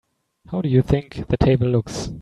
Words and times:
How 0.47 0.61
do 0.63 0.67
you 0.69 0.81
think 0.81 1.27
the 1.27 1.37
table 1.37 1.67
looks? 1.67 2.09